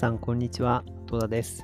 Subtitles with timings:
[0.00, 0.82] さん、こんにちは。
[1.06, 1.62] 戸田です。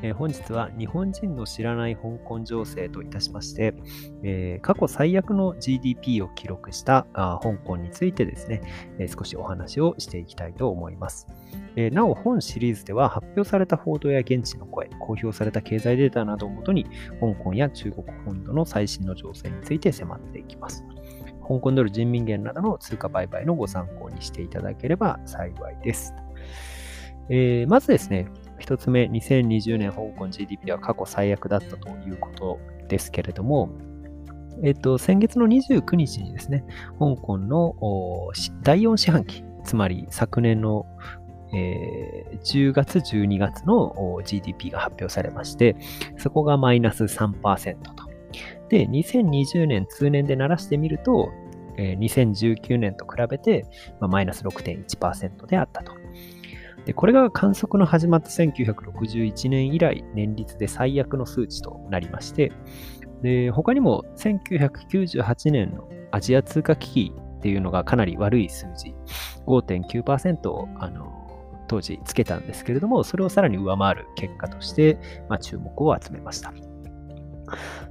[0.00, 3.74] えー、本日は日本人の知らない香港情勢といたしまして、
[4.22, 8.62] えー、過去最悪の GDP を記録したあ香港についてですね、
[8.98, 11.28] えー、少しお話をしていきたいと思います。
[11.76, 16.86] えなお、本シリーズでは発表された報道や現地の声、公表された経済データなどをもとに、
[17.20, 20.86] 香港や中国本土の最新の情勢について迫っていきます。
[21.46, 26.14] 香港ドル人民元などの通貨売買のご参考にしていただければ幸いです。
[27.30, 28.28] えー、まずですね、
[28.58, 33.70] 一つ目、2020年香港 GDP は過去最悪だったということですけれども、
[34.62, 36.64] えっと、先月の29日にですね、
[36.98, 37.74] 香港の
[38.62, 40.86] 第4四半期、つまり昨年の、
[41.52, 45.76] えー、10月、12月の GDP が発表されまして、
[46.18, 48.14] そこがマイナス3%と。
[48.68, 51.30] で、2020年通年で鳴らしてみると、
[51.76, 53.66] えー、2019年と比べて、
[54.00, 55.92] まあ、マイナス6.1%であったと。
[56.84, 62.52] でこれが観測の始まった1961年以来、年率で最悪の数値となりまして、
[63.22, 68.94] で他にも1998年のアジア通貨危機っていうのがかなり悪い数字、
[69.46, 71.12] 5.9%をあの
[71.68, 74.98] 当時つけたんですけれども、それをさらに上回る結果として、
[75.28, 76.52] まあ、注目を集めました。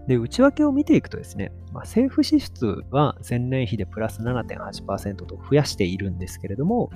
[0.08, 6.92] で、内訳を見ていくとですね、まあ、政府支出は前年比でプラス7.8%と増やしているんですけれども、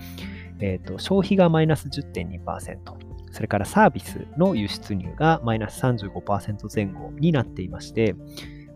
[0.60, 2.78] えーと、消費がマイナス10.2%、
[3.32, 8.16] それからサービスの輸出入がマイナス35%前後になっていまして、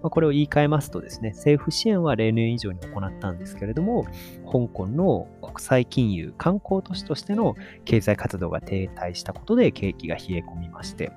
[0.01, 4.05] まあ、これを言い換えますとですね、政府支援は例年以上に行ったんですけれども、
[4.45, 11.11] 香港の国際金融、観光都市としての経済活動が停滞したことで景気が冷え込みまして、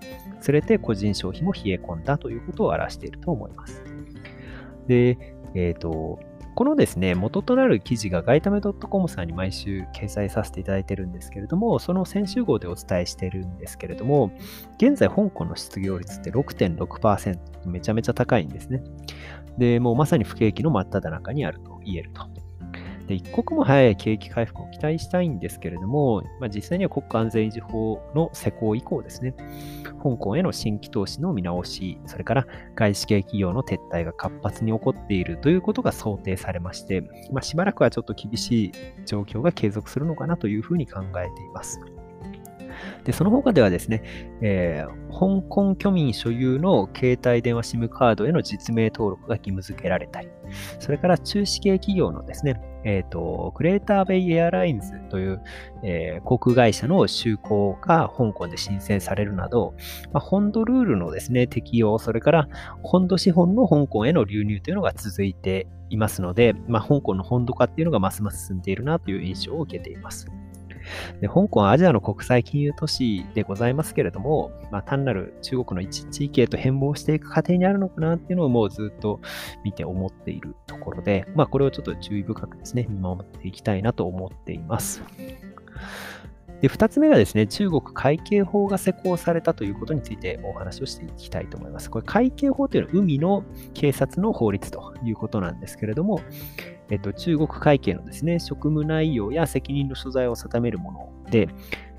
[0.46, 3.82] 連れて個人消費も冷え込んだということを表していると思います。
[4.86, 5.18] で、
[5.55, 6.20] えっ、ー、と、
[6.55, 14.30] このですね、元となる記事がガイタメ .com さんに毎週掲載させていただいているんですけれども、その先週号でお伝えしているんですけれども、
[14.77, 18.84] 現在香港の失業率って6.6%、めちゃめちゃ高いんですね。
[19.58, 22.43] で、もうまさに不景気の真っ只中にあると言えると。
[23.06, 29.34] で一刻も早い景気回復を期待したいんですけれども、まあ、実際には国家安全維持法の施行以降ですね、
[30.02, 38.72] 香港への新規投資の見直し、それから外資系企業の撤退が活発に起こっているということが想定されまして、まあ、しばらくはちょっと厳しい
[39.04, 41.80] 状況が継続するのかなというふうに考えています。
[43.04, 44.02] で、その他ではですね、
[44.40, 50.28] えー、香港居民所有の携帯電話 SIM カードへの実名登録が義務付けられたり、
[50.80, 55.42] それから中資系企業のですね、えっ、ー、と、クレーターベイエアラインズという、
[55.83, 59.74] えー、航空会社の就航が香港で申請されるなど、
[60.12, 62.48] まあ、本土ルールのですね、適用、それから
[62.83, 70.27] 本土資本の香港への流入というのが続いていますので、まあ、香港の本土化っていうのがますます進んでいるなという印象を受けています。
[71.20, 79.20] で香港はアジアの国際金融都市でございますけれども、まあ、単なる中国の一地域へと変貌していく過程にあるのかなっていうのをもうずっと
[79.64, 85.02] 見て思っているところで、まあ、これをちょっと注意深くですね、見守っていきたいなと思っています。
[86.61, 91.90] で、2つ目がですね、中国会計法が施行されたということについてお話をしていきたいと思います。
[91.90, 96.20] これ、会計法というのは海の警察の法律ということなんですけれども、
[96.90, 101.48] えっと、中国会計のですね、職務内容や責任の所在を定めるもので、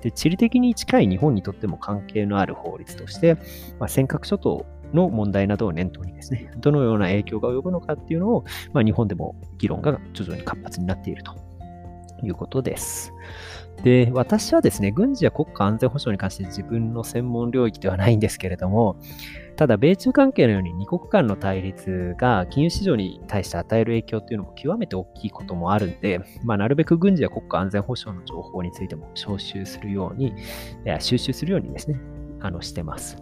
[0.02, 3.34] で地理的に近い日本にとっても関係のある法律として、
[3.78, 11.55] まあ、尖閣諸島の問題などを念頭にですね、どのような影響が及ぶのかっていうのを、まあ、日本でも議論が徐々に活発になっていると。
[12.22, 13.12] いうことです。
[13.82, 18.96] で、私はですね、軍事や国家安全保障に関して自分の専門領域ではないんですけれども、
[19.56, 30.34] ただ、米中関係のように二国間の対立が金融市場に対して与える影響というのも極めて大きいこともあるんで、まあ、なるべく軍事や国家安全保障の情報についても招集するように、
[31.00, 31.98] 収集するようにですね、
[32.40, 33.16] あのしてます。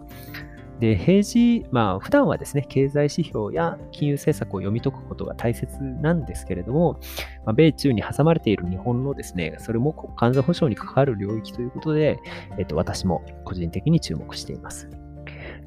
[0.79, 6.99] で、平時、まあ、普段はですね、経済指標や金融政策を読み解くことが大切なんですけれども、
[7.45, 12.19] まあ、米中に挟まれている日本のですね、それも国家安全保障に関わる領域ということで、
[12.57, 14.89] えっと、私も個人的に注目しています。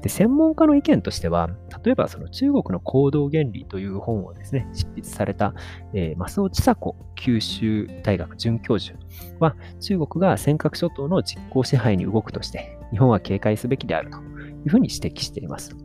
[0.01, 1.49] で専門家の意見としては、
[1.83, 5.53] 例えばその中国の行動原理という本をですね、執筆された、
[5.93, 8.97] えー、増尾千佐子九州大学准教授
[9.39, 14.19] は、中国が尖閣諸島の実効支配に動くとして、日本は警戒すべきであると
[14.65, 15.75] いうふうに指摘しています。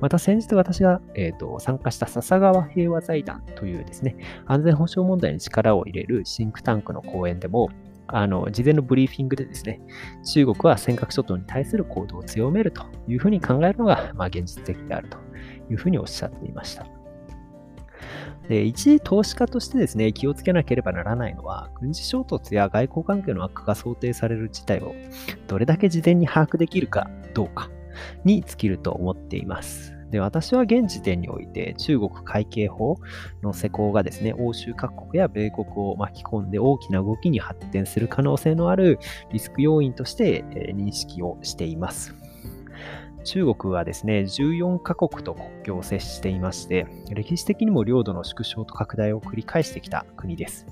[0.00, 7.70] また先日私が、えーと、参加した笹川平和財団というですね、安全保障問題に力を入れるシンクタンクの講演でも、
[8.08, 9.80] あの、事前のブリーフィングでですね、
[10.24, 15.18] 中国は尖閣諸島に対する行動を強めるというふうに考えるのが、まあ、現実的であると
[15.70, 16.86] いうふうにおっしゃっていました。
[18.48, 24.94] で一投資家としてですね、気をつけなければならないのは、軍事衝突や外交関係の悪化が想定される事態を
[25.48, 27.70] どれだけ事前に把握できるかどうか
[28.24, 29.96] に尽きると思っています。
[30.10, 32.96] で私は現時点において中国会計法
[33.42, 39.00] の施行がですね、欧州各国や米国を巻き込んで大きな動きに発展する可能性のある
[39.32, 42.14] リスク要因として認識をしています。
[43.26, 50.64] 中国はですね、14カ国と国境を接していまして、歴史的にも領土の縮小と拡大を繰り返してきた国です。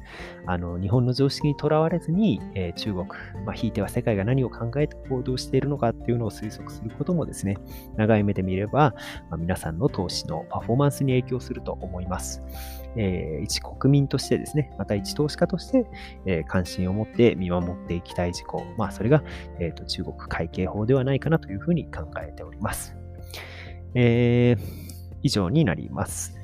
[0.46, 3.06] あの日本の常識にとらわれずに、えー、中国、
[3.44, 7.58] まあ、ひいては世界が何を考えて行動しているのかっていうのを推測することもですね、
[7.96, 8.94] 長い目で見れば、
[9.30, 12.40] まあ、皆さんの投資のパフォーマンスに影響すると思います。
[12.96, 15.86] えー、一国民としてですね、また一投資家として、
[16.26, 19.22] えー、関心を持って見守っていきたい事項、まあ、それが、
[19.58, 22.96] えーと、中国会計法ではないかなというふうに考えております。
[23.94, 26.43] えー、以上になります。